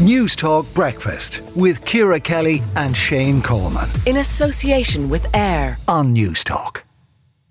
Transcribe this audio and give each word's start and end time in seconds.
Newstalk 0.00 0.72
Breakfast 0.74 1.42
with 1.54 1.84
Ciara 1.84 2.18
Kelly 2.18 2.62
and 2.74 2.96
Shane 2.96 3.42
Coleman. 3.42 3.86
In 4.06 4.16
association 4.16 5.10
with 5.10 5.26
AIR 5.36 5.76
on 5.88 6.14
Newstalk. 6.14 6.84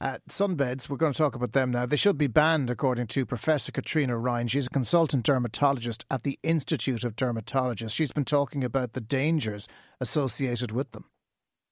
Uh, 0.01 0.17
sunbeds, 0.27 0.89
we're 0.89 0.97
going 0.97 1.13
to 1.13 1.17
talk 1.17 1.35
about 1.35 1.53
them 1.53 1.69
now. 1.69 1.85
They 1.85 1.95
should 1.95 2.17
be 2.17 2.25
banned, 2.25 2.71
according 2.71 3.05
to 3.07 3.23
Professor 3.23 3.71
Caitriona 3.71 4.17
Ryan. 4.17 4.47
She's 4.47 4.65
a 4.65 4.71
consultant 4.71 5.25
dermatologist 5.25 6.05
at 6.09 6.23
the 6.23 6.39
Institute 6.41 7.03
of 7.03 7.15
Dermatologists. 7.15 7.91
She's 7.91 8.11
been 8.11 8.25
talking 8.25 8.63
about 8.63 8.93
the 8.93 9.01
dangers 9.01 9.67
associated 10.01 10.71
with 10.71 10.91
them 10.91 11.05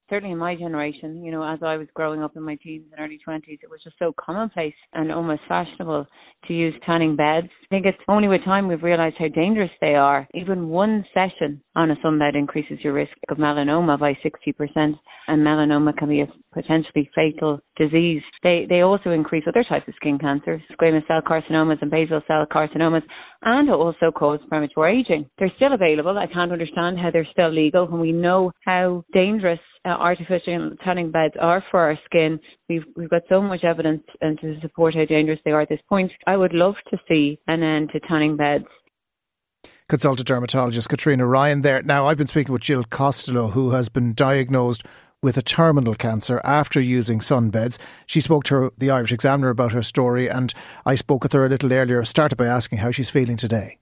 certainly 0.10 0.34
in 0.34 0.38
my 0.38 0.56
generation, 0.56 1.24
you 1.24 1.32
know, 1.32 1.44
as 1.44 1.60
I 1.62 1.78
was 1.78 1.88
growing 1.94 2.24
up 2.24 2.36
in 2.36 2.44
my 2.44 2.56
teens 2.56 2.86
and 2.92 3.04
early 3.04 3.20
20s, 3.28 3.60
it 3.62 3.70
was 3.70 3.82
just 3.84 3.98
so 4.00 4.14
commonplace 4.18 4.74
and 4.94 5.12
almost 5.12 5.42
fashionable 5.48 6.08
to 6.48 6.54
use 6.54 6.74
tanning 6.86 7.16
beds. 7.16 7.48
I 7.64 7.68
think 7.70 7.86
it's 7.86 7.98
only 8.08 8.28
with 8.28 8.44
time 8.46 8.68
we've 8.68 8.84
realized 8.84 9.16
how 9.20 9.28
dangerous 9.28 9.72
they 9.82 9.96
are. 9.96 10.28
Even 10.34 10.70
one 10.70 11.06
session 11.14 11.62
on 11.76 11.92
a 11.92 11.96
sunbed 11.98 12.36
increases 12.36 12.80
your 12.82 12.94
risk 12.94 13.12
of 13.30 13.38
melanoma 13.38 14.00
by 14.00 14.18
60%, 14.26 14.94
and 15.28 15.46
melanoma 15.46 15.96
can 15.98 16.10
be 16.10 16.22
a 16.22 16.28
potentially 16.54 17.10
fatal 17.14 17.60
disease. 17.76 18.22
They, 18.44 18.66
they 18.70 18.82
also 18.82 19.12
increase 19.12 19.44
other 19.48 19.66
types 19.68 19.88
of 19.88 19.96
skin 19.96 20.18
cancers, 20.18 20.62
squamous 20.80 21.06
cell 21.08 21.22
carcinomas 21.22 21.82
and 21.82 21.92
basal 21.92 22.22
cell 22.28 22.46
carcinomas, 22.52 23.04
and 23.44 23.70
also 23.70 24.12
cause 24.12 24.40
premature 24.50 24.88
aging. 24.88 25.30
They're 25.38 25.52
still 25.56 25.74
available. 25.74 26.18
I 26.18 26.28
can't 26.28 26.52
understand 26.52 26.98
how 27.00 27.12
they're 27.12 27.28
still 27.32 27.54
legal 27.54 27.88
when 27.88 28.02
we 28.02 28.12
know 28.12 28.52
how 28.66 29.04
dangerous 29.14 29.60
uh, 29.88 29.92
artificial 29.92 30.72
tanning 30.84 31.12
beds 31.12 31.34
are 31.40 31.64
for 31.72 31.80
our 31.80 31.98
skin. 32.06 32.40
We've 32.68 32.84
we've 32.96 33.10
got 33.10 33.22
so 33.30 33.42
much 33.42 33.64
evidence 33.64 34.04
and 34.22 34.40
to 34.40 34.60
support 34.62 34.96
how 34.96 35.06
dangerous 35.06 35.40
they 35.46 35.52
are 35.52 35.62
at 35.62 35.70
this 35.70 35.80
point. 35.88 36.12
I 36.26 36.36
would 36.36 36.54
love 36.54 36.76
to 36.90 36.98
see 37.08 37.40
an 37.48 37.64
end 37.64 37.92
to 37.94 38.00
tanning 38.02 38.36
beds. 38.36 38.66
Consultant 39.88 40.28
dermatologist 40.28 40.90
Caitriona 40.90 41.26
Ryan 41.26 41.62
there. 41.62 41.82
Now 41.82 42.08
I've 42.08 42.18
been 42.18 42.28
speaking 42.28 42.52
with 42.52 42.64
Gill 42.64 42.84
Costello, 42.84 43.50
who 43.50 43.72
has 43.72 43.88
been 43.88 44.14
diagnosed 44.14 44.84
with 45.24 45.38
a 45.38 45.42
terminal 45.42 45.96
cancer 45.96 46.42
after 46.44 46.80
using 46.80 47.20
sunbeds. 47.20 47.80
She 48.06 48.20
spoke 48.22 48.44
to 48.46 48.56
her, 48.56 48.72
the 48.78 48.92
Irish 48.92 49.14
Examiner 49.14 49.50
about 49.50 49.72
her 49.72 49.82
story, 49.82 50.30
and 50.30 50.54
I 50.86 50.96
spoke 50.96 51.24
with 51.24 51.34
her 51.34 51.46
a 51.46 51.50
little 51.50 51.72
earlier. 51.72 52.04
Started 52.04 52.36
by 52.36 52.46
asking 52.46 52.80
how 52.80 52.92
she's 52.92 53.10
feeling 53.10 53.38
today. 53.38 53.80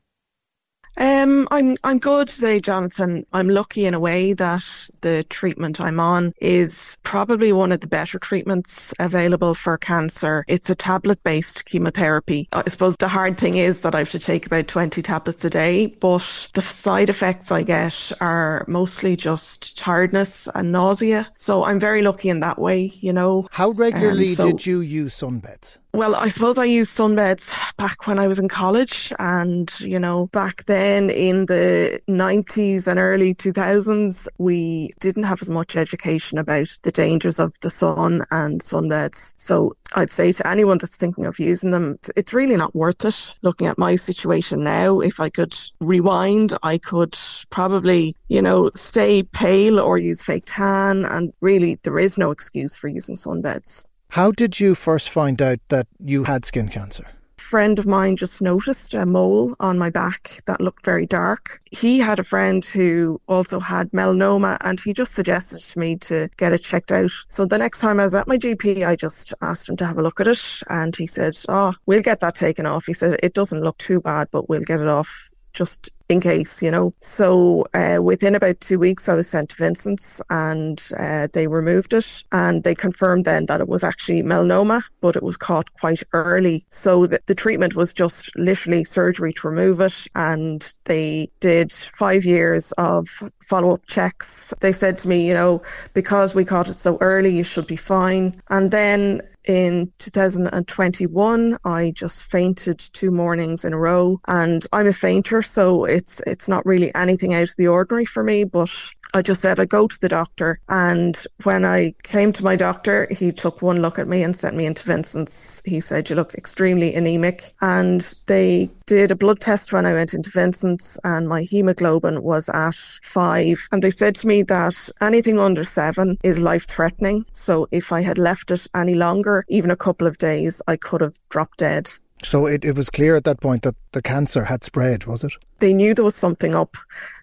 Um, 0.98 1.48
I'm 1.52 1.76
I'm 1.84 2.00
good 2.00 2.30
today, 2.30 2.60
Jonathan. 2.60 3.26
I'm 3.34 3.50
lucky 3.50 3.86
in 3.86 3.94
a 3.94 4.00
way 4.00 4.34
that 4.34 4.64
the 5.02 5.26
treatment 5.30 5.82
I'm 5.82 6.00
on 6.00 6.34
is 6.40 6.98
probably 7.04 7.52
one 7.52 7.72
of 7.72 7.82
the 7.82 7.88
better 7.88 8.18
treatments 8.18 8.94
available 8.98 9.56
for 9.56 9.78
cancer. 9.78 10.46
It's 10.48 10.70
a 10.70 10.76
tablet-based 10.76 11.66
chemotherapy. 11.66 12.48
I 12.54 12.70
suppose 12.70 12.96
the 12.98 13.08
hard 13.08 13.38
thing 13.38 13.58
is 13.58 13.82
that 13.82 13.96
I 13.96 14.00
have 14.00 14.12
to 14.12 14.20
take 14.20 14.46
about 14.46 14.68
20 14.68 15.02
tablets 15.02 15.44
a 15.44 15.50
day, 15.50 15.88
but 15.88 16.50
the 16.54 16.62
side 16.62 17.10
effects 17.10 17.52
I 17.52 17.64
get 17.64 18.12
are 18.22 18.66
mostly 18.68 19.18
just 19.18 19.78
tiredness 19.78 20.48
and 20.54 20.72
nausea. 20.72 21.28
So 21.38 21.64
I'm 21.64 21.80
very 21.80 22.02
lucky 22.02 22.30
in 22.30 22.40
that 22.40 22.58
way, 22.58 22.94
you 23.00 23.12
know. 23.12 23.48
How 23.52 23.72
regularly 23.72 24.30
um, 24.30 24.36
so, 24.36 24.46
did 24.52 24.66
you 24.66 24.80
use 24.80 25.16
sunbeds? 25.16 25.78
Well, 25.96 26.14
I 26.14 26.28
suppose 26.28 26.58
I 26.58 26.66
used 26.66 26.98
sunbeds 26.98 27.54
back 27.78 28.06
when 28.06 28.20
I 28.20 28.28
was 28.28 28.38
in 28.38 28.50
college, 28.50 29.14
and 29.18 29.72
you 29.80 29.98
know, 29.98 30.28
back 30.28 30.66
then 30.66 31.10
in 31.10 31.46
the 31.46 32.02
90s 32.10 32.88
and 32.88 33.00
early 33.00 33.34
2000s, 33.34 34.28
we 34.38 34.90
didn't 35.00 35.24
have 35.24 35.42
as 35.42 35.50
much 35.50 35.78
education 35.78 36.38
about 36.38 36.78
the 36.82 36.92
dangers 36.92 37.40
of 37.40 37.54
the 37.62 37.70
sun 37.70 38.26
and 38.30 38.60
sunbeds. 38.60 39.36
So 39.38 39.78
I'd 39.96 40.10
say 40.10 40.34
to 40.34 40.46
anyone 40.46 40.80
that's 40.80 40.98
thinking 40.98 41.28
of 41.28 41.40
using 41.40 41.72
them, 41.72 41.98
it's 42.18 42.34
really 42.34 42.58
not 42.58 42.76
worth 42.76 43.06
it. 43.06 43.34
Looking 43.42 43.68
at 43.68 43.78
my 43.78 43.96
situation 43.96 44.66
now, 44.66 45.00
if 45.00 45.22
I 45.22 45.30
could 45.30 45.58
rewind, 45.80 46.58
I 46.62 46.78
could 46.78 47.18
probably, 47.50 48.18
you 48.28 48.42
know, 48.42 48.70
stay 48.76 49.24
pale 49.24 49.80
or 49.80 49.98
use 49.98 50.24
fake 50.24 50.44
tan, 50.46 51.06
and 51.06 51.32
really, 51.40 51.80
there 51.84 52.00
is 52.00 52.18
no 52.18 52.32
excuse 52.32 52.76
for 52.76 52.90
using 52.90 53.16
sunbeds. 53.16 53.86
How 54.16 54.32
did 54.32 54.62
you 54.62 54.76
first 54.76 55.10
find 55.10 55.42
out 55.42 55.60
that 55.68 55.88
you 56.00 56.24
had 56.24 56.46
skin 56.46 56.70
cancer? 56.70 57.06
friend 57.38 57.78
of 57.78 57.86
mine 57.86 58.16
just 58.16 58.42
noticed 58.42 58.94
a 58.94 59.06
mole 59.06 59.56
on 59.60 59.78
my 59.78 59.90
back 59.90 60.40
that 60.46 60.62
looked 60.62 60.84
very 60.86 61.06
dark. 61.06 61.62
He 61.70 62.00
had 62.00 62.20
a 62.20 62.24
friend 62.24 62.66
who 62.66 63.22
also 63.28 63.60
had 63.60 63.92
melanoma 63.92 64.58
and 64.62 64.80
he 64.80 64.94
just 64.94 65.14
suggested 65.14 65.60
to 65.60 65.80
me 65.80 65.98
to 65.98 66.30
get 66.38 66.54
it 66.54 66.64
checked 66.64 66.92
out. 66.92 67.12
So 67.28 67.46
the 67.46 67.58
next 67.58 67.82
time 67.82 68.00
I 68.00 68.06
was 68.06 68.16
at 68.16 68.28
my 68.28 68.38
GP, 68.38 68.88
I 68.88 68.96
just 68.96 69.34
asked 69.42 69.70
him 69.70 69.76
to 69.78 69.86
have 69.86 69.98
a 69.98 70.02
look 70.02 70.20
at 70.22 70.28
it 70.28 70.42
and 70.70 70.96
he 70.96 71.06
said, 71.08 71.38
Oh, 71.48 71.74
we'll 71.86 72.02
get 72.02 72.22
that 72.22 72.36
taken 72.36 72.66
off. 72.66 72.86
He 72.86 72.94
said, 72.94 73.20
It 73.22 73.34
doesn't 73.34 73.62
look 73.62 73.78
too 73.78 74.02
bad, 74.02 74.30
but 74.32 74.50
we'll 74.50 74.62
get 74.62 74.80
it 74.80 74.88
off 74.88 75.35
just 75.56 75.90
in 76.08 76.22
case, 76.22 76.62
you 76.62 76.70
know. 76.70 76.94
So 77.00 77.66
uh, 77.74 77.98
within 78.02 78.36
about 78.36 78.60
two 78.60 78.78
weeks, 78.78 79.10
I 79.10 79.16
was 79.16 79.28
sent 79.28 79.50
to 79.50 79.56
Vincent's 79.56 80.22
and 80.30 80.82
uh, 80.98 81.28
they 81.34 81.48
removed 81.48 81.94
it 81.94 82.24
and 82.32 82.64
they 82.64 82.76
confirmed 82.76 83.26
then 83.26 83.48
that 83.48 83.62
it 83.62 83.68
was 83.68 83.84
actually 83.84 84.22
melanoma, 84.22 84.84
but 85.02 85.16
it 85.16 85.24
was 85.24 85.38
caught 85.38 85.74
quite 85.74 86.04
early. 86.14 86.64
So 86.70 87.08
the, 87.08 87.22
the 87.26 87.36
treatment 87.36 87.76
was 87.76 87.94
just 87.94 88.36
literally 88.36 88.84
surgery 88.84 89.34
to 89.34 89.48
remove 89.48 89.82
it 89.82 90.08
and 90.14 90.74
they 90.84 91.30
did 91.40 91.72
five 91.72 92.26
years 92.26 92.72
of 92.74 93.08
follow 93.42 93.74
up 93.74 93.86
checks. 93.88 94.54
They 94.60 94.74
said 94.74 95.00
to 95.00 95.08
me, 95.08 95.28
you 95.28 95.34
know, 95.34 95.64
because 95.94 96.36
we 96.36 96.46
caught 96.46 96.68
it 96.68 96.76
so 96.76 96.98
early, 97.02 97.36
you 97.36 97.44
should 97.44 97.68
be 97.68 97.78
fine. 97.78 98.42
And 98.48 98.70
then 98.70 99.22
in 99.48 99.92
2021, 100.00 101.58
I 101.64 101.92
just 101.92 102.26
fainted 102.26 102.80
two 102.80 103.12
mornings 103.12 103.66
in 103.66 103.74
a 103.74 103.78
row 103.78 104.20
and 104.28 104.66
I'm 104.72 104.88
a 104.88 104.94
fainter. 104.94 105.42
So 105.42 105.86
it's, 105.86 106.22
it's 106.26 106.50
not 106.50 106.66
really 106.66 106.94
anything 106.94 107.34
out 107.34 107.50
of 107.50 107.56
the 107.58 107.68
ordinary 107.68 108.06
for 108.06 108.24
me, 108.24 108.44
but 108.44 108.70
I 109.16 109.22
just 109.22 109.42
said 109.42 109.62
I'd 109.62 109.70
go 109.70 109.88
to 109.88 110.00
the 110.02 110.10
doctor. 110.10 110.60
And 110.68 111.18
when 111.44 111.64
I 111.64 111.94
came 112.04 112.34
to 112.34 112.44
my 112.44 112.58
doctor, 112.58 113.08
he 113.10 113.32
took 113.32 113.62
one 113.62 113.82
look 113.82 113.98
at 113.98 114.10
me 114.10 114.24
and 114.24 114.36
sent 114.36 114.58
me 114.58 114.66
into 114.66 114.84
Vincent's. 114.84 115.62
He 115.64 115.80
said, 115.80 116.10
You 116.10 116.18
look 116.18 116.34
extremely 116.34 116.94
anemic. 116.94 117.54
And 117.62 118.02
they 118.26 118.70
did 118.86 119.12
a 119.12 119.16
blood 119.16 119.40
test 119.40 119.72
when 119.72 119.86
I 119.86 119.94
went 119.94 120.14
into 120.14 120.30
Vincent's, 120.32 121.00
and 121.06 121.30
my 121.30 121.44
hemoglobin 121.44 122.24
was 122.24 122.50
at 122.50 122.76
five. 122.76 123.66
And 123.72 123.82
they 123.82 123.92
said 123.92 124.16
to 124.16 124.28
me 124.28 124.44
that 124.44 124.90
anything 125.00 125.40
under 125.40 125.64
seven 125.64 126.18
is 126.22 126.42
life 126.42 126.68
threatening. 126.68 127.26
So 127.32 127.70
if 127.72 127.94
I 127.94 128.02
had 128.02 128.18
left 128.18 128.52
it 128.52 128.68
any 128.76 128.96
longer, 128.96 129.46
even 129.48 129.72
a 129.72 129.78
couple 129.78 130.08
of 130.08 130.18
days, 130.18 130.62
I 130.68 130.76
could 130.76 131.00
have 131.00 131.18
dropped 131.30 131.60
dead. 131.60 131.90
So 132.22 132.48
it, 132.48 132.66
it 132.66 132.76
was 132.76 132.90
clear 132.90 133.16
at 133.16 133.24
that 133.24 133.40
point 133.40 133.64
that 133.64 133.76
the 133.94 134.02
cancer 134.02 134.44
had 134.44 134.66
spread, 134.66 135.06
was 135.06 135.24
it? 135.24 135.32
They 135.60 135.74
knew 135.74 135.94
there 135.94 136.04
was 136.04 136.16
something 136.16 136.54
up. 136.54 136.76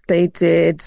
They 0.06 0.26
did 0.28 0.82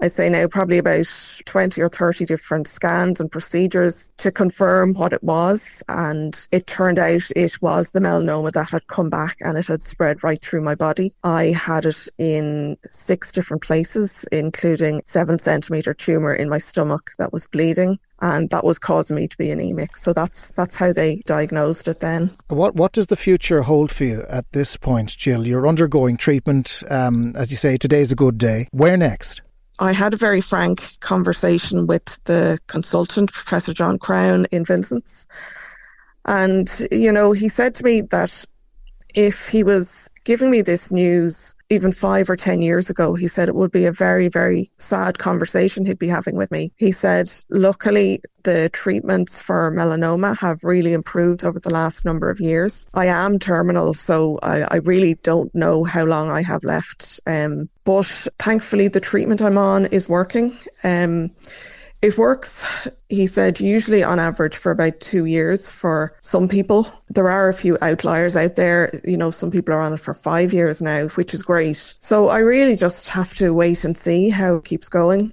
I 0.00 0.08
say 0.08 0.30
now 0.30 0.46
probably 0.46 0.78
about 0.78 1.42
20 1.44 1.82
or 1.82 1.88
30 1.88 2.24
different 2.24 2.68
scans 2.68 3.20
and 3.20 3.30
procedures 3.30 4.10
to 4.18 4.30
confirm 4.30 4.94
what 4.94 5.12
it 5.12 5.22
was. 5.22 5.82
And 5.88 6.38
it 6.52 6.66
turned 6.66 6.98
out 6.98 7.30
it 7.34 7.60
was 7.60 7.90
the 7.90 8.00
melanoma 8.00 8.52
that 8.52 8.70
had 8.70 8.86
come 8.86 9.10
back 9.10 9.38
and 9.40 9.58
it 9.58 9.66
had 9.66 9.82
spread 9.82 10.22
right 10.22 10.40
through 10.40 10.62
my 10.62 10.76
body. 10.76 11.12
I 11.24 11.46
had 11.46 11.84
it 11.84 12.08
in 12.16 12.76
six 12.82 13.32
different 13.32 13.62
places, 13.62 14.24
including 14.30 15.02
seven 15.04 15.38
centimeter 15.38 15.94
tumor 15.94 16.32
in 16.32 16.48
my 16.48 16.58
stomach 16.58 17.10
that 17.18 17.32
was 17.32 17.48
bleeding 17.48 17.98
and 18.20 18.50
that 18.50 18.64
was 18.64 18.78
causing 18.78 19.16
me 19.16 19.28
to 19.28 19.36
be 19.36 19.50
anemic. 19.50 19.96
So 19.96 20.12
that's 20.12 20.52
that's 20.52 20.76
how 20.76 20.92
they 20.92 21.22
diagnosed 21.26 21.88
it 21.88 22.00
then. 22.00 22.30
What 22.48 22.74
what 22.74 22.92
does 22.92 23.08
the 23.08 23.16
future 23.16 23.62
hold 23.62 23.90
for 23.90 24.04
you 24.04 24.24
at 24.28 24.50
this 24.52 24.76
point, 24.76 25.16
Gill? 25.18 25.46
You're 25.46 25.68
undergoing 25.68 26.16
treatment. 26.16 26.82
Um, 26.88 27.34
as 27.36 27.50
you 27.50 27.56
say, 27.56 27.76
today's 27.76 28.12
a 28.12 28.16
good 28.16 28.38
day. 28.38 28.68
Where 28.70 28.96
next? 28.96 29.42
I 29.78 29.92
had 29.92 30.12
a 30.14 30.18
very 30.18 30.40
frank 30.40 30.98
conversation 31.00 31.86
with 31.86 32.22
the 32.24 32.58
consultant, 32.66 33.32
Professor 33.32 33.72
John 33.72 33.98
Crown 33.98 34.46
in 34.50 34.64
Vincent's. 34.64 35.26
And, 36.24 36.68
you 36.90 37.12
know, 37.12 37.32
he 37.32 37.48
said 37.48 37.74
to 37.76 37.84
me 37.84 38.00
that 38.02 38.44
if 39.18 39.48
he 39.48 39.64
was 39.64 40.12
giving 40.22 40.48
me 40.48 40.62
this 40.62 40.92
news 40.92 41.56
even 41.70 41.90
five 41.90 42.30
or 42.30 42.36
10 42.36 42.62
years 42.62 42.88
ago, 42.88 43.14
he 43.14 43.26
said 43.26 43.48
it 43.48 43.54
would 43.54 43.72
be 43.72 43.86
a 43.86 43.92
very, 43.92 44.28
very 44.28 44.70
sad 44.76 45.18
conversation 45.18 45.84
he'd 45.84 45.98
be 45.98 46.06
having 46.06 46.36
with 46.36 46.52
me. 46.52 46.70
He 46.76 46.92
said, 46.92 47.28
luckily, 47.48 48.20
the 48.44 48.68
treatments 48.68 49.42
for 49.42 49.72
melanoma 49.72 50.38
have 50.38 50.62
really 50.62 50.92
improved 50.92 51.44
over 51.44 51.58
the 51.58 51.74
last 51.74 52.04
number 52.04 52.30
of 52.30 52.38
years. 52.38 52.88
I 52.94 53.06
am 53.06 53.40
terminal, 53.40 53.92
so 53.92 54.38
I, 54.40 54.62
I 54.62 54.76
really 54.76 55.14
don't 55.14 55.52
know 55.52 55.82
how 55.82 56.04
long 56.04 56.30
I 56.30 56.42
have 56.42 56.62
left. 56.62 57.18
Um, 57.26 57.68
but 57.82 58.28
thankfully, 58.38 58.86
the 58.86 59.00
treatment 59.00 59.42
I'm 59.42 59.58
on 59.58 59.86
is 59.86 60.08
working. 60.08 60.56
Um, 60.84 61.32
it 62.00 62.16
works, 62.16 62.88
he 63.08 63.26
said, 63.26 63.58
usually 63.58 64.04
on 64.04 64.20
average 64.20 64.56
for 64.56 64.70
about 64.70 65.00
two 65.00 65.24
years 65.24 65.68
for 65.68 66.14
some 66.20 66.48
people. 66.48 66.86
There 67.08 67.28
are 67.28 67.48
a 67.48 67.54
few 67.54 67.76
outliers 67.82 68.36
out 68.36 68.54
there. 68.54 68.90
You 69.04 69.16
know, 69.16 69.30
some 69.30 69.50
people 69.50 69.74
are 69.74 69.80
on 69.80 69.92
it 69.92 70.00
for 70.00 70.14
five 70.14 70.52
years 70.52 70.80
now, 70.80 71.08
which 71.08 71.34
is 71.34 71.42
great. 71.42 71.94
So 71.98 72.28
I 72.28 72.38
really 72.38 72.76
just 72.76 73.08
have 73.08 73.34
to 73.36 73.52
wait 73.52 73.84
and 73.84 73.96
see 73.96 74.28
how 74.28 74.56
it 74.56 74.64
keeps 74.64 74.88
going. 74.88 75.32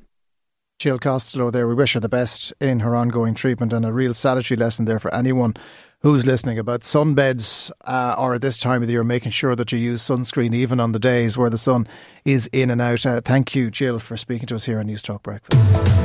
Gill 0.80 1.00
Costello 1.00 1.52
there. 1.52 1.68
We 1.68 1.76
wish 1.76 1.94
her 1.94 2.00
the 2.00 2.10
best 2.10 2.52
in 2.60 2.82
her 2.82 2.96
ongoing 2.96 3.34
treatment 3.34 3.72
and 3.72 3.86
a 3.86 3.94
real 3.94 4.14
salutary 4.14 4.58
lesson 4.58 4.86
there 4.86 5.00
for 5.00 5.14
anyone 5.14 5.56
who's 6.02 6.26
listening 6.26 6.60
about 6.60 6.82
sunbeds 6.82 7.72
uh, 7.86 8.16
or 8.18 8.34
at 8.36 8.42
this 8.42 8.58
time 8.58 8.82
of 8.82 8.88
the 8.88 8.94
year, 8.94 9.04
making 9.04 9.32
sure 9.32 9.56
that 9.56 9.72
you 9.72 9.78
use 9.78 10.04
sunscreen 10.04 10.54
even 10.54 10.80
on 10.80 10.92
the 10.92 11.00
days 11.00 11.38
where 11.38 11.50
the 11.50 11.58
sun 11.58 11.88
is 12.26 12.48
in 12.48 12.70
and 12.70 12.82
out. 12.82 13.06
Uh, 13.06 13.22
thank 13.22 13.56
you, 13.56 13.72
Gill, 13.72 14.00
for 14.00 14.18
speaking 14.18 14.48
to 14.48 14.56
us 14.56 14.66
here 14.66 14.80
on 14.80 14.88
Newstalk 14.88 15.24
Breakfast. 15.24 16.05